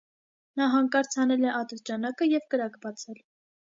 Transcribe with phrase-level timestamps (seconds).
[0.61, 3.27] Նա հանկարծ հանել է ատրճանակը և կրակ բացել։